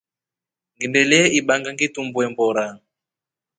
Ngindelye 0.75 1.19
ibanga 1.39 1.69
ngitumbwe 1.73 2.23
mboora. 2.31 2.65